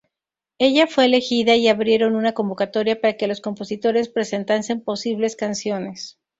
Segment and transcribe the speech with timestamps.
[0.57, 6.17] Ella fue elegida, y abrieron una convocatoria para que los compositores presentasen posibles canciones.